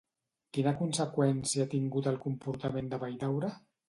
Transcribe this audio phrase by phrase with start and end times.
[0.57, 3.53] Quina conseqüència ha tingut el comportament de Valldaura?